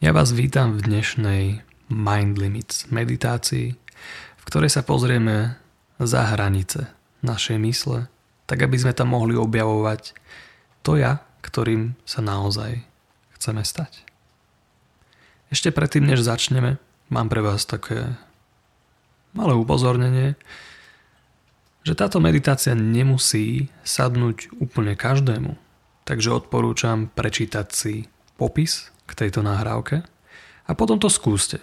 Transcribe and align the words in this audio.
Ja 0.00 0.16
vás 0.16 0.32
vítam 0.32 0.80
v 0.80 0.88
dnešnej 0.88 1.60
Mind 1.92 2.40
Limits 2.40 2.88
meditácii, 2.88 3.76
v 4.32 4.44
ktorej 4.48 4.72
sa 4.72 4.80
pozrieme 4.80 5.60
za 6.00 6.24
hranice 6.24 6.88
našej 7.20 7.60
mysle, 7.60 8.08
tak 8.48 8.64
aby 8.64 8.80
sme 8.80 8.96
tam 8.96 9.12
mohli 9.12 9.36
objavovať 9.36 10.16
to 10.80 10.96
ja, 10.96 11.20
ktorým 11.44 12.00
sa 12.08 12.24
naozaj 12.24 12.80
chceme 13.36 13.60
stať. 13.60 14.00
Ešte 15.52 15.68
predtým, 15.68 16.08
než 16.08 16.24
začneme, 16.24 16.80
mám 17.12 17.28
pre 17.28 17.44
vás 17.44 17.68
také 17.68 18.16
malé 19.36 19.52
upozornenie, 19.52 20.32
že 21.84 21.92
táto 21.92 22.24
meditácia 22.24 22.72
nemusí 22.72 23.68
sadnúť 23.84 24.48
úplne 24.64 24.96
každému, 24.96 25.60
takže 26.08 26.32
odporúčam 26.32 27.12
prečítať 27.12 27.68
si 27.68 28.08
popis 28.40 28.88
k 29.10 29.26
tejto 29.26 29.42
nahrávke 29.42 30.06
a 30.64 30.70
potom 30.78 31.02
to 31.02 31.10
skúste. 31.10 31.58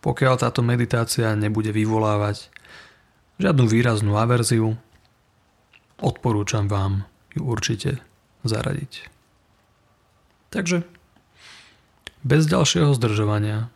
Pokiaľ 0.00 0.40
táto 0.40 0.64
meditácia 0.64 1.36
nebude 1.36 1.70
vyvolávať 1.70 2.48
žiadnu 3.36 3.68
výraznú 3.68 4.16
averziu, 4.16 4.74
odporúčam 6.00 6.66
vám 6.66 7.04
ju 7.36 7.44
určite 7.44 8.00
zaradiť. 8.42 9.06
Takže 10.50 10.82
bez 12.26 12.48
ďalšieho 12.50 12.92
zdržovania 12.98 13.70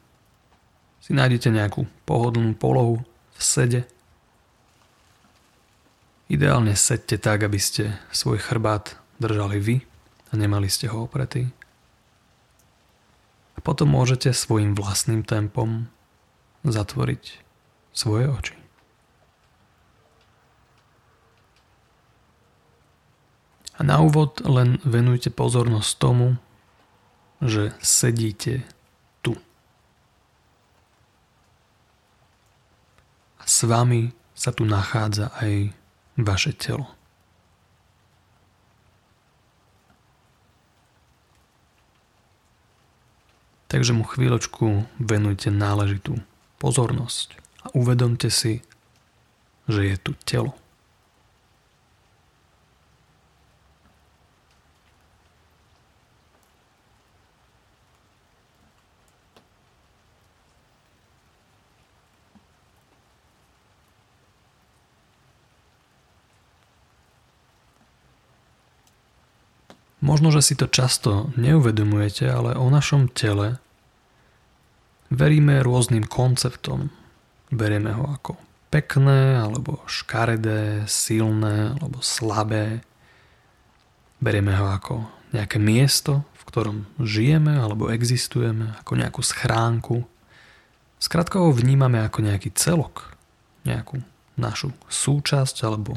si 1.00 1.14
nájdete 1.14 1.54
nejakú 1.54 1.86
pohodlnú 2.02 2.59
polohu 2.59 3.06
v 3.36 3.40
sede. 3.40 3.80
Ideálne 6.26 6.74
sedte 6.74 7.23
tak, 7.23 7.46
aby 7.46 7.62
ste 7.62 7.95
svoj 8.10 8.42
chrbát 8.42 8.98
držali 9.23 9.62
vy 9.62 9.76
a 10.30 10.32
nemali 10.34 10.66
ste 10.66 10.90
ho 10.90 11.06
opretý 11.06 11.46
potom 13.66 13.90
môžete 13.90 14.30
svojim 14.30 14.78
vlastným 14.78 15.26
tempom 15.26 15.90
zatvoriť 16.62 17.42
svoje 17.90 18.30
oči. 18.30 18.54
A 23.76 23.82
na 23.82 23.98
úvod 24.00 24.38
len 24.46 24.78
venujte 24.86 25.34
pozornosť 25.34 25.90
tomu, 25.98 26.38
že 27.42 27.74
sedíte 27.82 28.64
tu. 29.20 29.36
A 33.36 33.45
s 33.45 33.66
vami 33.68 34.14
sa 34.32 34.54
tu 34.54 34.64
nachádza 34.64 35.34
aj 35.42 35.76
vaše 36.16 36.56
telo. 36.56 36.95
Takže 43.66 43.92
mu 43.95 44.06
chvíľočku 44.06 44.86
venujte 45.02 45.50
náležitú 45.50 46.22
pozornosť 46.62 47.38
a 47.66 47.66
uvedomte 47.74 48.30
si, 48.30 48.62
že 49.66 49.90
je 49.90 49.96
tu 49.98 50.12
telo. 50.23 50.54
Možno, 70.04 70.28
že 70.28 70.44
si 70.44 70.54
to 70.54 70.69
často 70.69 71.32
neuvedomujete, 71.41 72.28
ale 72.28 72.52
o 72.52 72.69
našom 72.69 73.08
tele 73.08 73.56
veríme 75.08 75.64
rôznym 75.64 76.04
konceptom. 76.04 76.92
Berieme 77.48 77.97
ho 77.97 78.04
ako 78.10 78.36
pekné, 78.69 79.41
alebo 79.41 79.80
škaredé, 79.88 80.84
silné, 80.84 81.72
alebo 81.78 82.02
slabé. 82.04 82.84
Berieme 84.20 84.52
ho 84.58 84.68
ako 84.68 85.06
nejaké 85.32 85.56
miesto, 85.56 86.28
v 86.36 86.42
ktorom 86.44 86.78
žijeme 87.00 87.56
alebo 87.56 87.88
existujeme, 87.88 88.76
ako 88.84 88.92
nejakú 89.00 89.20
schránku. 89.24 90.04
Skrátka 91.00 91.40
ho 91.40 91.52
vnímame 91.52 92.00
ako 92.04 92.24
nejaký 92.24 92.52
celok, 92.52 93.16
nejakú 93.64 94.00
našu 94.36 94.72
súčasť, 94.88 95.64
alebo 95.64 95.96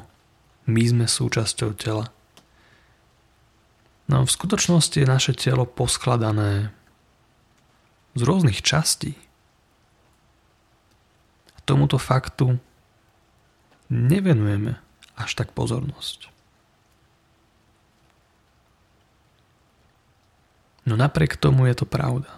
my 0.67 0.83
sme 0.87 1.05
súčasťou 1.07 1.75
tela. 1.75 2.11
No 4.09 4.25
v 4.25 4.31
skutočnosti 4.33 4.97
je 4.97 5.05
naše 5.05 5.37
telo 5.37 5.69
poskladané 5.69 6.73
z 8.17 8.21
rôznych 8.25 8.65
častí. 8.65 9.13
A 11.53 11.61
tomuto 11.61 12.01
faktu 12.01 12.57
nevenujeme 13.93 14.81
až 15.13 15.37
tak 15.37 15.53
pozornosť. 15.53 16.33
No 20.89 20.97
napriek 20.97 21.37
tomu 21.37 21.69
je 21.69 21.77
to 21.77 21.85
pravda. 21.85 22.33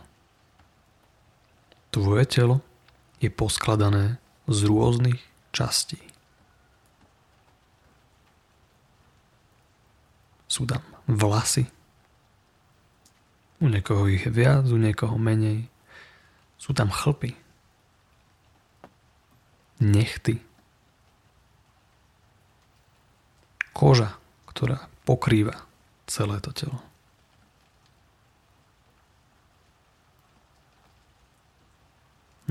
Tvoje 1.88 2.28
telo 2.28 2.60
je 3.24 3.32
poskladané 3.32 4.20
z 4.52 4.60
rôznych 4.68 5.24
častí. 5.56 6.04
Tam 10.52 10.91
vlasy. 11.12 11.68
U 13.62 13.70
niekoho 13.70 14.08
ich 14.10 14.26
je 14.26 14.32
viac, 14.34 14.66
u 14.72 14.78
niekoho 14.80 15.20
menej. 15.20 15.70
Sú 16.58 16.74
tam 16.74 16.90
chlpy. 16.90 17.38
Nechty. 19.82 20.42
Koža, 23.76 24.18
ktorá 24.50 24.90
pokrýva 25.06 25.66
celé 26.06 26.38
to 26.42 26.54
telo. 26.54 26.80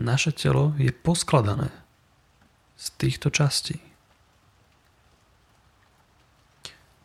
Naše 0.01 0.33
telo 0.33 0.73
je 0.81 0.89
poskladané 0.97 1.69
z 2.81 2.87
týchto 2.97 3.29
častí. 3.29 3.90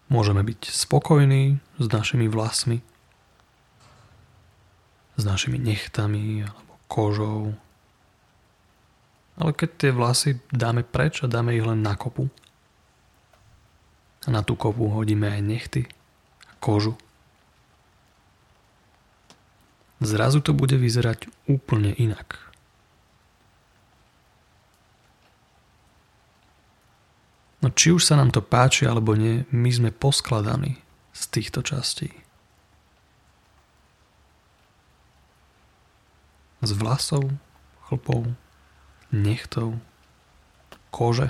Môžeme 0.06 0.46
byť 0.46 0.70
spokojní 0.70 1.58
s 1.82 1.86
našimi 1.90 2.30
vlasmi, 2.30 2.78
s 5.18 5.24
našimi 5.26 5.58
nechtami 5.58 6.46
alebo 6.46 6.74
kožou. 6.86 7.58
Ale 9.36 9.52
keď 9.52 9.70
tie 9.76 9.92
vlasy 9.92 10.40
dáme 10.54 10.86
preč 10.86 11.26
a 11.26 11.28
dáme 11.28 11.58
ich 11.58 11.66
len 11.66 11.82
na 11.82 11.98
kopu 11.98 12.30
a 14.26 14.30
na 14.32 14.46
tú 14.46 14.54
kopu 14.56 14.88
hodíme 14.94 15.28
aj 15.28 15.42
nechty 15.42 15.82
a 16.48 16.54
kožu, 16.62 16.96
zrazu 20.00 20.40
to 20.40 20.54
bude 20.54 20.78
vyzerať 20.78 21.28
úplne 21.50 21.92
inak. 21.98 22.55
Či 27.76 27.92
už 27.92 28.08
sa 28.08 28.16
nám 28.16 28.32
to 28.32 28.40
páči 28.40 28.88
alebo 28.88 29.14
nie, 29.14 29.44
my 29.52 29.70
sme 29.70 29.92
poskladaní 29.92 30.80
z 31.12 31.22
týchto 31.30 31.60
častí. 31.62 32.10
Z 36.64 36.72
vlasov, 36.74 37.30
chlpov, 37.86 38.32
nechtov, 39.14 39.78
kože, 40.90 41.30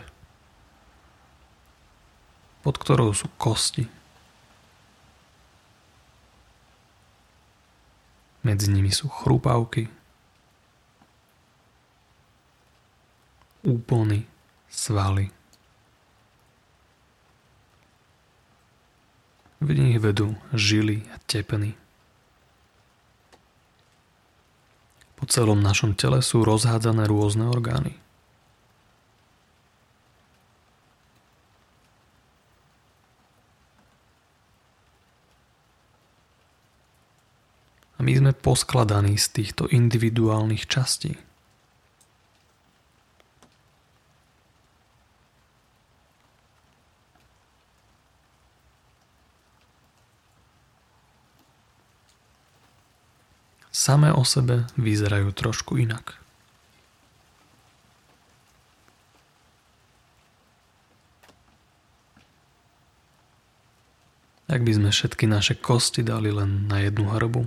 pod 2.63 2.77
ktorou 2.79 3.11
sú 3.11 3.27
kosti. 3.35 3.89
Medzi 8.45 8.69
nimi 8.69 8.93
sú 8.93 9.09
chrupavky, 9.09 9.89
úpony, 13.65 14.29
svaly. 14.69 15.34
V 19.63 19.69
nich 19.71 19.97
vedú 20.03 20.35
žily 20.51 21.07
a 21.11 21.19
tepny. 21.25 21.79
Po 25.15 25.23
celom 25.31 25.63
našom 25.63 25.95
tele 25.95 26.19
sú 26.19 26.43
rozhádzané 26.43 27.07
rôzne 27.07 27.47
orgány. 27.47 27.95
A 37.95 38.03
my 38.03 38.11
sme 38.11 38.31
poskladaní 38.35 39.15
z 39.15 39.27
týchto 39.31 39.71
individuálnych 39.71 40.67
častí. 40.67 41.15
Samé 53.75 54.15
o 54.15 54.23
sebe 54.23 54.63
vyzerajú 54.79 55.35
trošku 55.35 55.75
inak. 55.75 56.15
Ak 64.47 64.63
by 64.63 64.71
sme 64.71 64.89
všetky 64.95 65.27
naše 65.27 65.59
kosti 65.59 66.07
dali 66.07 66.31
len 66.31 66.71
na 66.71 66.79
jednu 66.79 67.11
hrbu, 67.11 67.43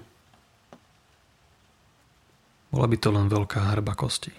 bola 2.69 2.87
by 2.91 2.97
to 3.01 3.09
len 3.09 3.33
veľká 3.33 3.73
hrba 3.73 3.97
kostí. 3.97 4.35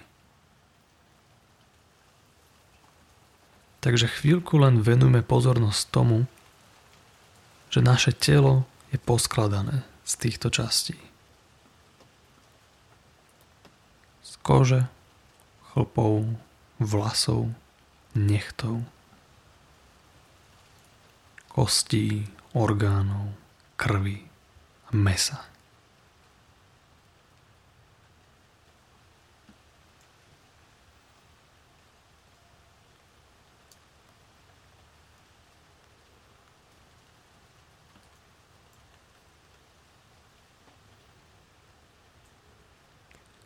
Takže 3.80 4.12
chvíľku 4.12 4.60
len 4.60 4.84
venujme 4.84 5.24
pozornosť 5.24 5.82
tomu, 5.90 6.28
že 7.72 7.80
naše 7.80 8.12
telo 8.12 8.68
je 8.92 9.00
poskladané 9.00 9.88
z 10.04 10.14
týchto 10.20 10.52
častí. 10.52 11.00
Z 14.20 14.36
kože, 14.50 14.90
chlpov, 15.70 16.26
vlasov, 16.82 17.54
nechtov, 18.18 18.82
kostí, 21.54 22.26
orgánov, 22.58 23.30
krvi 23.78 24.26
mesa. 24.90 25.46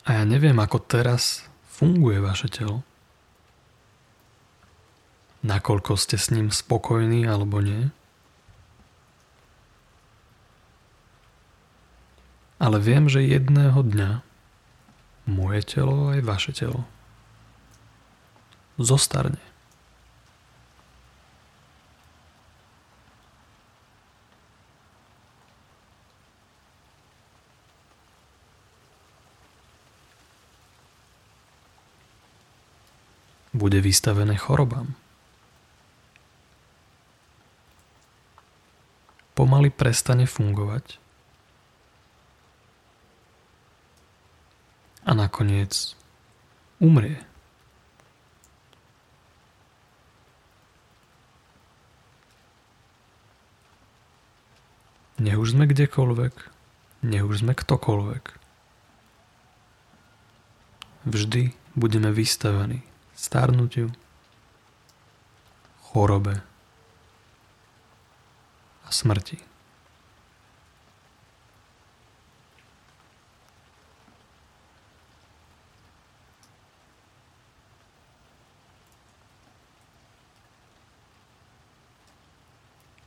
A 0.04 0.20
ja 0.20 0.24
neviem, 0.28 0.60
ako 0.60 0.84
teraz 0.84 1.48
funguje 1.72 2.20
vaše 2.20 2.52
telo. 2.52 2.84
Nakoľko 5.44 6.00
ste 6.00 6.16
s 6.20 6.32
ním 6.32 6.52
spokojní 6.52 7.28
alebo 7.28 7.60
nie. 7.60 7.92
Ale 12.64 12.80
viem, 12.80 13.12
že 13.12 13.24
jedného 13.24 13.84
dňa 13.84 14.24
moje 15.28 15.62
telo 15.68 16.16
aj 16.16 16.20
vaše 16.24 16.52
telo 16.56 16.88
zostarne. 18.80 19.53
Bude 33.64 33.80
vystavené 33.80 34.36
chorobám. 34.36 34.92
Pomaly 39.40 39.72
prestane 39.72 40.28
fungovať 40.28 41.00
a 45.08 45.16
nakoniec 45.16 45.96
umrie. 46.84 47.24
Nech 55.24 55.40
už 55.40 55.56
sme 55.56 55.72
kdekoľvek, 55.72 56.36
nech 57.08 57.24
už 57.24 57.48
sme 57.48 57.56
ktokoľvek. 57.56 58.24
Vždy 61.08 61.56
budeme 61.80 62.12
vystavení 62.12 62.93
starnutiu, 63.24 63.88
chorobe 65.80 66.44
a 68.84 68.92
smrti. 68.92 69.40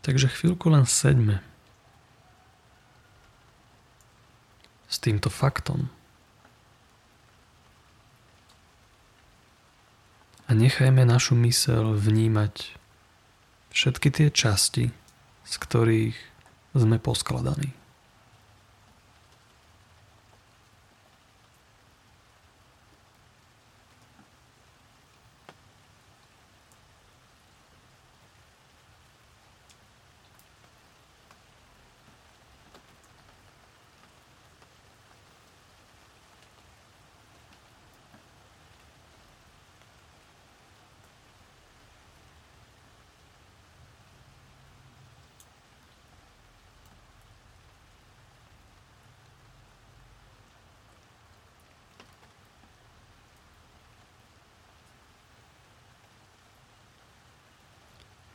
Takže 0.00 0.30
chvíľku 0.32 0.70
len 0.70 0.86
sedme 0.86 1.42
s 4.86 4.96
týmto 5.02 5.28
faktom. 5.28 5.90
Nechajme 10.66 11.06
našu 11.06 11.38
mysel 11.46 11.94
vnímať 11.94 12.74
všetky 13.70 14.08
tie 14.10 14.28
časti, 14.34 14.90
z 15.46 15.54
ktorých 15.62 16.18
sme 16.74 16.98
poskladaní. 16.98 17.70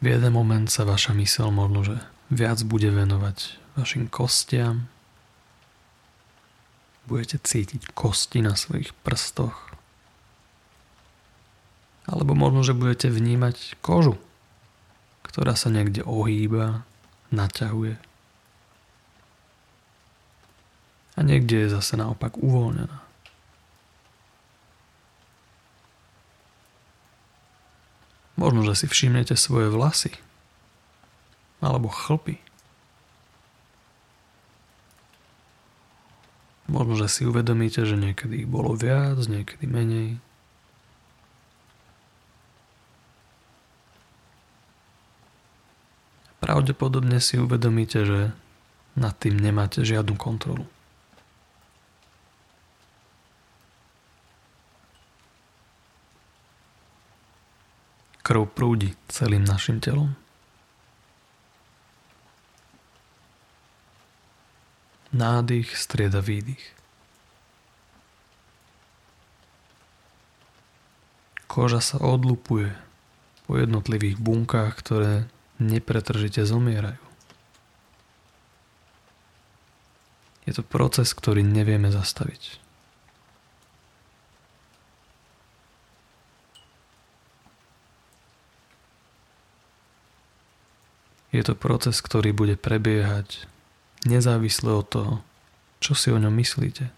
V 0.01 0.09
jeden 0.09 0.33
moment 0.33 0.65
sa 0.65 0.81
vaša 0.81 1.13
mysel 1.13 1.53
možno, 1.53 1.85
že 1.85 1.97
viac 2.33 2.57
bude 2.65 2.89
venovať 2.89 3.61
vašim 3.77 4.09
kostiam. 4.09 4.89
Budete 7.05 7.37
cítiť 7.37 7.93
kosti 7.93 8.41
na 8.41 8.57
svojich 8.57 8.97
prstoch. 9.05 9.69
Alebo 12.09 12.33
možno, 12.33 12.65
že 12.65 12.73
budete 12.73 13.13
vnímať 13.13 13.77
kožu, 13.85 14.17
ktorá 15.21 15.53
sa 15.53 15.69
niekde 15.69 16.01
ohýba, 16.01 16.81
naťahuje. 17.29 18.01
A 21.13 21.19
niekde 21.21 21.67
je 21.67 21.77
zase 21.77 21.93
naopak 21.93 22.41
uvoľnená. 22.41 23.10
Možno, 28.41 28.65
že 28.65 28.73
si 28.73 28.85
všimnete 28.89 29.37
svoje 29.37 29.69
vlasy. 29.69 30.17
Alebo 31.61 31.93
chlpy. 31.93 32.41
Možno, 36.65 36.97
že 36.97 37.05
si 37.05 37.21
uvedomíte, 37.29 37.85
že 37.85 37.93
niekedy 37.93 38.41
ich 38.41 38.49
bolo 38.49 38.73
viac, 38.73 39.21
niekedy 39.29 39.69
menej. 39.69 40.17
Pravdepodobne 46.41 47.21
si 47.21 47.37
uvedomíte, 47.37 48.01
že 48.09 48.33
nad 48.97 49.13
tým 49.21 49.37
nemáte 49.37 49.85
žiadnu 49.85 50.17
kontrolu. 50.17 50.65
Krv 58.31 58.47
prúdi 58.47 58.95
celým 59.11 59.43
našim 59.43 59.83
telom. 59.83 60.15
Nádych 65.11 65.75
strieda 65.75 66.23
výdych. 66.23 66.63
Koža 71.51 71.83
sa 71.83 71.99
odlupuje 71.99 72.71
po 73.51 73.59
jednotlivých 73.59 74.15
bunkách, 74.15 74.79
ktoré 74.79 75.27
nepretržite 75.59 76.47
zomierajú. 76.47 77.03
Je 80.47 80.55
to 80.55 80.63
proces, 80.63 81.11
ktorý 81.11 81.43
nevieme 81.43 81.91
zastaviť. 81.91 82.70
Je 91.41 91.49
to 91.49 91.57
proces, 91.57 91.97
ktorý 92.05 92.37
bude 92.37 92.53
prebiehať 92.53 93.49
nezávisle 94.05 94.77
od 94.77 94.85
toho, 94.85 95.13
čo 95.81 95.97
si 95.97 96.13
o 96.13 96.21
ňom 96.21 96.29
myslíte. 96.37 96.93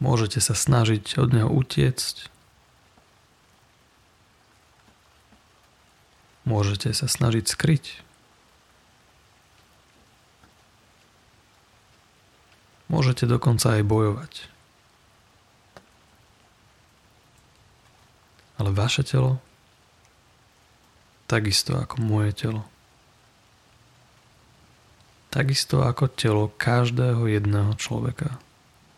Môžete 0.00 0.40
sa 0.40 0.56
snažiť 0.56 1.20
od 1.20 1.36
neho 1.36 1.52
utiecť. 1.52 2.32
Môžete 6.48 6.96
sa 6.96 7.12
snažiť 7.12 7.44
skryť. 7.44 8.00
Môžete 12.88 13.28
dokonca 13.28 13.76
aj 13.76 13.84
bojovať. 13.84 14.55
Ale 18.56 18.72
vaše 18.72 19.04
telo, 19.04 19.40
takisto 21.28 21.76
ako 21.76 22.00
moje 22.00 22.32
telo, 22.32 22.62
takisto 25.28 25.84
ako 25.84 26.08
telo 26.08 26.48
každého 26.56 27.28
jedného 27.28 27.76
človeka 27.76 28.40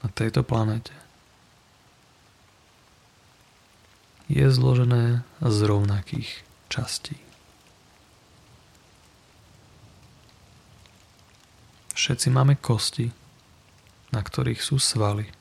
na 0.05 0.09
tejto 0.15 0.47
planete, 0.47 0.95
je 4.29 4.45
zložené 4.47 5.25
z 5.41 5.59
rovnakých 5.65 6.45
častí. 6.69 7.17
Všetci 11.99 12.29
máme 12.31 12.55
kosti, 12.61 13.11
na 14.15 14.23
ktorých 14.23 14.63
sú 14.63 14.79
svaly. 14.79 15.38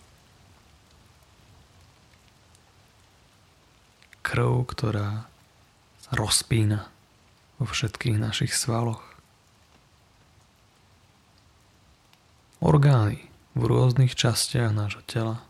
Krv, 4.38 4.70
ktorá 4.70 5.26
sa 5.98 6.12
rozpína 6.14 6.86
vo 7.58 7.66
všetkých 7.66 8.22
našich 8.22 8.54
svaloch. 8.54 9.02
Orgány 12.62 13.18
v 13.58 13.66
rôznych 13.66 14.14
častiach 14.14 14.70
nášho 14.78 15.02
tela. 15.10 15.42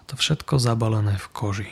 A 0.00 0.08
to 0.08 0.16
všetko 0.16 0.56
zabalené 0.56 1.20
v 1.20 1.28
koži, 1.36 1.70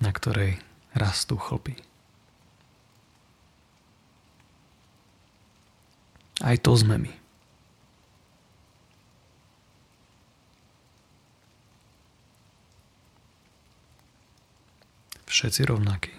na 0.00 0.16
ktorej 0.16 0.64
rastú 0.96 1.36
chlpy. 1.36 1.76
Aj 6.40 6.56
to 6.56 6.72
sme 6.72 6.96
my. 6.96 7.23
Všetci 15.34 15.66
rovnakí. 15.66 16.14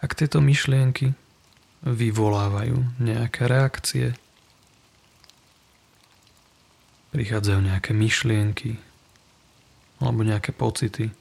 Ak 0.00 0.16
tieto 0.16 0.40
myšlienky 0.40 1.12
vyvolávajú 1.84 2.96
nejaké 2.96 3.44
reakcie, 3.44 4.21
prichádzajú 7.12 7.60
nejaké 7.68 7.92
myšlienky 7.92 8.80
alebo 10.00 10.24
nejaké 10.24 10.50
pocity, 10.50 11.12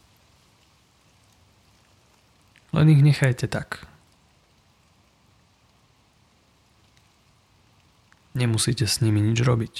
len 2.71 2.88
ich 2.88 3.03
nechajte 3.03 3.51
tak. 3.51 3.83
Nemusíte 8.31 8.88
s 8.88 9.03
nimi 9.03 9.19
nič 9.19 9.43
robiť. 9.43 9.75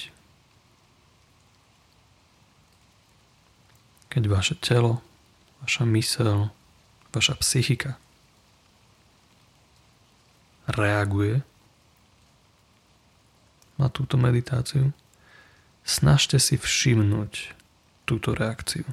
Keď 4.12 4.22
vaše 4.28 4.54
telo, 4.60 5.00
vaša 5.64 5.88
mysel, 5.88 6.52
vaša 7.16 7.40
psychika 7.40 7.96
reaguje 10.68 11.40
na 13.80 13.88
túto 13.88 14.20
meditáciu, 14.20 14.92
snažte 15.82 16.38
si 16.38 16.58
všimnúť 16.58 17.54
túto 18.06 18.34
reakciu. 18.34 18.86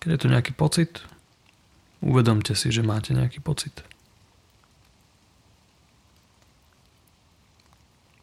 Keď 0.00 0.08
je 0.16 0.20
tu 0.20 0.28
nejaký 0.32 0.52
pocit, 0.56 1.04
uvedomte 2.00 2.56
si, 2.56 2.72
že 2.72 2.80
máte 2.80 3.12
nejaký 3.12 3.44
pocit. 3.44 3.84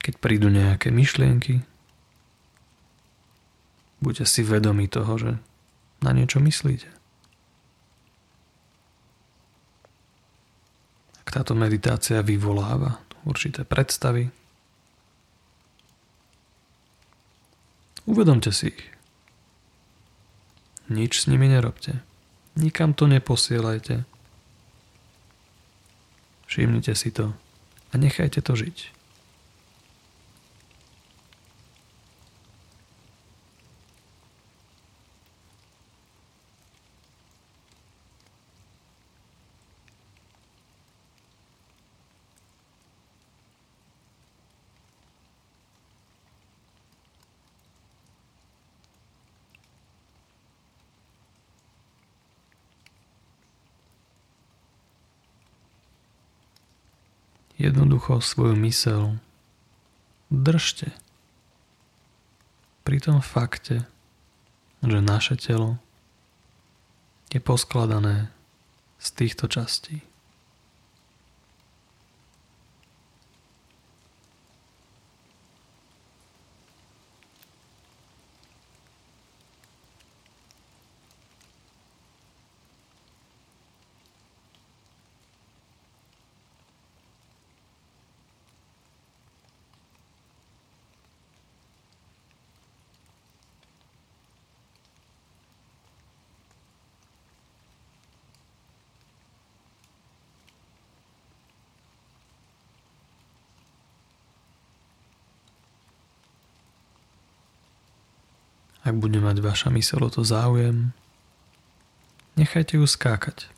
Keď 0.02 0.18
prídu 0.18 0.50
nejaké 0.50 0.90
myšlienky, 0.90 1.62
buďte 4.02 4.26
si 4.26 4.42
vedomi 4.42 4.90
toho, 4.90 5.14
že 5.20 5.32
na 6.02 6.12
niečo 6.16 6.42
myslíte. 6.42 6.98
táto 11.38 11.54
meditácia 11.54 12.26
vyvoláva 12.26 12.98
určité 13.22 13.62
predstavy. 13.62 14.34
Uvedomte 18.08 18.56
si 18.56 18.72
ich. 18.72 18.84
Nič 20.88 21.22
s 21.22 21.28
nimi 21.28 21.52
nerobte. 21.52 22.00
Nikam 22.56 22.96
to 22.96 23.06
neposielajte. 23.12 24.08
Všimnite 26.48 26.96
si 26.96 27.12
to 27.12 27.36
a 27.92 27.94
nechajte 28.00 28.40
to 28.40 28.56
žiť. 28.56 28.97
Jednoducho 57.58 58.22
svoju 58.22 58.56
mysel 58.56 59.18
držte 60.30 60.94
pri 62.84 63.00
tom 63.00 63.22
fakte, 63.22 63.84
že 64.84 65.02
naše 65.02 65.36
telo 65.36 65.78
je 67.34 67.40
poskladané 67.42 68.32
z 69.00 69.08
týchto 69.12 69.50
častí. 69.50 70.02
Ak 108.88 108.96
bude 108.96 109.20
mať 109.20 109.44
vaša 109.44 109.68
myseľ 109.68 110.08
o 110.08 110.10
to 110.16 110.24
záujem, 110.24 110.96
nechajte 112.40 112.80
ju 112.80 112.88
skákať 112.88 113.52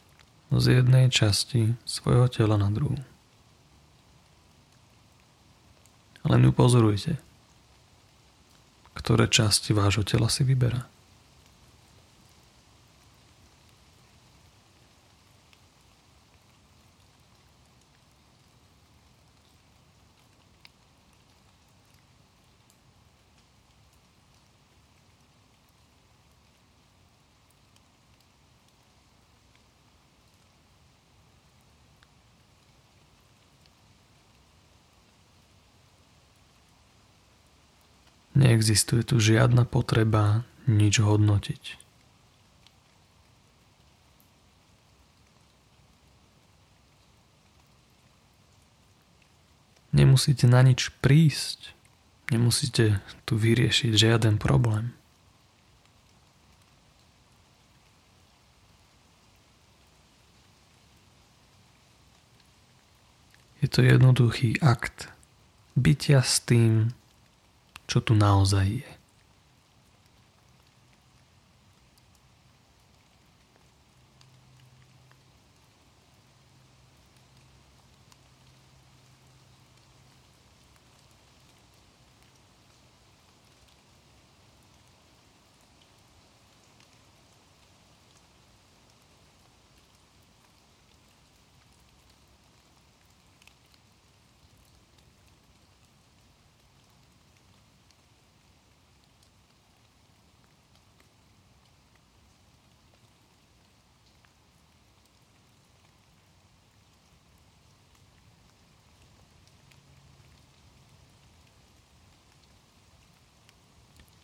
z 0.49 0.81
jednej 0.81 1.13
časti 1.13 1.77
svojho 1.85 2.25
tela 2.33 2.57
na 2.57 2.73
druhú. 2.73 2.97
Len 6.25 6.41
ju 6.41 6.49
pozorujte, 6.49 7.21
ktoré 8.97 9.29
časti 9.29 9.69
vášho 9.77 10.01
tela 10.01 10.33
si 10.33 10.41
vyberá. 10.41 10.89
Neexistuje 38.39 39.03
tu 39.03 39.19
žiadna 39.19 39.67
potreba 39.67 40.47
nič 40.63 41.03
hodnotiť. 41.03 41.75
Nemusíte 49.91 50.47
na 50.47 50.63
nič 50.63 50.95
prísť. 51.03 51.75
Nemusíte 52.31 53.03
tu 53.27 53.35
vyriešiť 53.35 53.91
žiaden 53.91 54.39
problém. 54.39 54.95
Je 63.59 63.67
to 63.67 63.83
jednoduchý 63.83 64.55
akt 64.63 65.11
bytia 65.75 66.23
s 66.23 66.39
tým, 66.39 66.95
čo 67.89 68.05
tu 68.05 68.13
naozaj 68.13 68.85
je. 68.85 68.98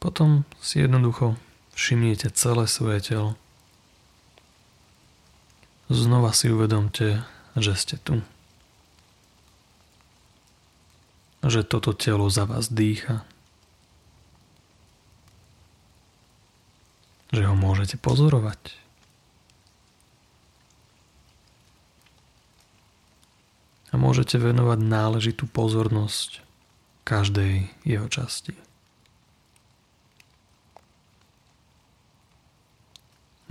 Potom 0.06 0.46
si 0.62 0.86
jednoducho 0.86 1.34
všimnite 1.74 2.30
celé 2.38 2.70
svoje 2.70 3.02
telo. 3.02 3.34
Znova 5.90 6.30
si 6.30 6.54
uvedomte, 6.54 7.26
že 7.58 7.74
ste 7.74 7.98
tu. 7.98 8.22
Že 11.42 11.66
toto 11.66 11.98
telo 11.98 12.30
za 12.30 12.46
vás 12.46 12.70
dýcha. 12.70 13.26
Že 17.34 17.50
ho 17.50 17.58
môžete 17.58 17.98
pozorovať. 17.98 18.78
A 23.90 23.98
môžete 23.98 24.38
venovať 24.38 24.86
náležitú 24.86 25.50
pozornosť 25.50 26.46
každej 27.10 27.74
jeho 27.90 28.06
časti. 28.06 28.54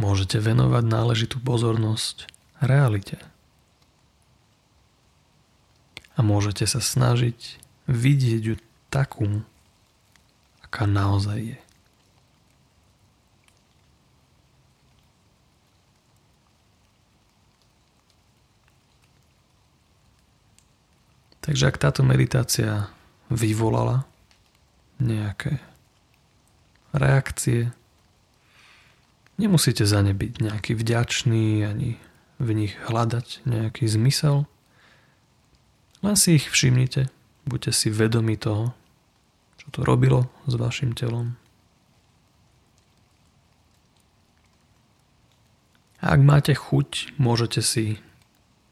Môžete 0.05 0.37
venovať 0.37 0.85
náležitú 0.85 1.40
pozornosť 1.40 2.29
realite. 2.61 3.17
A 6.14 6.21
môžete 6.21 6.69
sa 6.69 6.85
snažiť 6.85 7.57
vidieť 7.88 8.43
ju 8.45 8.55
takú, 8.93 9.40
aká 10.61 10.85
naozaj 10.85 11.57
je. 11.57 11.61
Takže 21.45 21.69
ak 21.69 21.77
táto 21.77 22.01
meditácia 22.01 22.88
vyvolala 23.29 24.09
nejaké 24.97 25.61
reakcie, 26.97 27.69
Nemusíte 29.35 29.83
za 29.83 30.03
ne 30.03 30.14
byť 30.14 30.33
nejaký 30.40 30.73
vďačný 30.79 31.66
ani 31.66 31.99
v 32.38 32.49
nich 32.55 32.75
hľadať 32.87 33.47
nejaký 33.47 33.87
zmysel. 33.90 34.47
Len 36.03 36.14
si 36.14 36.38
ich 36.38 36.47
všimnite, 36.47 37.11
buďte 37.49 37.73
si 37.75 37.88
vedomi 37.90 38.38
toho, 38.38 38.77
čo 39.59 39.66
to 39.75 39.81
robilo 39.83 40.31
s 40.47 40.55
vašim 40.55 40.94
telom. 40.94 41.35
A 46.05 46.14
ak 46.14 46.20
máte 46.20 46.53
chuť, 46.53 47.16
môžete 47.16 47.64
si 47.64 47.99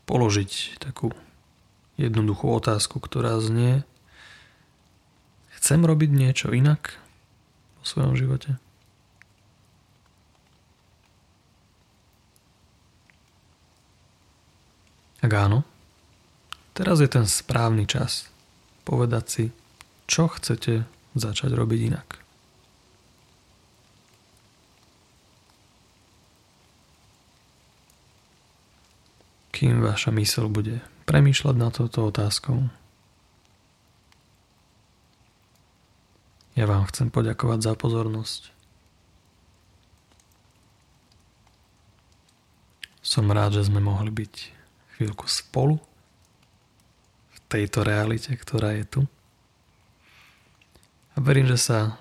položiť 0.04 0.78
takú 0.78 1.16
jednoduchú 1.96 2.52
otázku, 2.52 3.00
ktorá 3.00 3.40
znie 3.40 3.88
Chcem 5.62 5.86
robiť 5.86 6.10
niečo 6.10 6.50
inak 6.50 6.98
vo 7.78 7.84
svojom 7.86 8.18
živote? 8.18 8.58
Ak 15.22 15.30
áno, 15.30 15.62
teraz 16.74 16.98
je 16.98 17.06
ten 17.06 17.30
správny 17.30 17.86
čas 17.86 18.26
povedať 18.82 19.24
si, 19.30 19.44
čo 20.10 20.26
chcete 20.26 20.82
začať 21.14 21.50
robiť 21.54 21.80
inak. 21.94 22.08
Kým 29.54 29.78
vaša 29.78 30.10
mysl 30.10 30.50
bude 30.50 30.82
premýšľať 31.06 31.54
nad 31.54 31.70
touto 31.70 32.10
otázkou, 32.10 32.66
ja 36.58 36.66
vám 36.66 36.90
chcem 36.90 37.14
poďakovať 37.14 37.58
za 37.62 37.72
pozornosť. 37.78 38.50
Som 43.06 43.30
rád, 43.30 43.62
že 43.62 43.70
sme 43.70 43.78
mohli 43.78 44.10
byť 44.10 44.61
chvíľku 45.02 45.26
spolu 45.26 45.82
v 47.34 47.38
tejto 47.50 47.82
realite, 47.82 48.30
ktorá 48.30 48.78
je 48.78 48.86
tu. 48.86 49.00
A 51.12 51.20
verím, 51.20 51.50
že 51.50 51.58
sa 51.58 51.98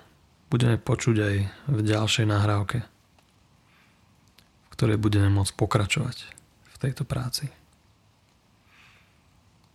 budeme 0.53 0.77
počuť 0.77 1.15
aj 1.17 1.35
v 1.65 1.79
ďalšej 1.81 2.29
nahrávke, 2.29 2.85
v 2.85 4.67
ktorej 4.77 5.01
budeme 5.01 5.33
môcť 5.33 5.57
pokračovať 5.57 6.17
v 6.61 6.75
tejto 6.77 7.09
práci. 7.09 7.49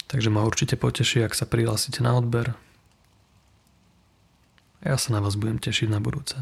Takže 0.06 0.30
ma 0.30 0.46
určite 0.46 0.78
poteší, 0.78 1.26
ak 1.26 1.34
sa 1.34 1.50
prihlásite 1.50 1.98
na 2.06 2.14
odber. 2.14 2.54
A 4.86 4.94
ja 4.94 4.96
sa 5.02 5.10
na 5.10 5.18
vás 5.18 5.34
budem 5.34 5.58
tešiť 5.58 5.90
na 5.90 5.98
budúce. 5.98 6.38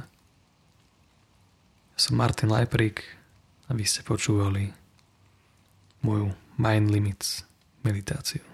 Ja 1.97 1.99
som 1.99 2.21
Martin 2.21 2.53
Lajprík 2.53 3.01
a 3.67 3.73
vy 3.73 3.89
ste 3.89 4.05
počúvali 4.05 4.69
moju 6.05 6.44
Mind 6.57 6.91
Limits 6.91 7.45
meditáciu. 7.83 8.54